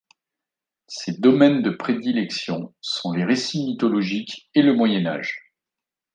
[0.87, 5.53] Ses domaines de prédilection sont les récits mythologiques et le Moyen Âge.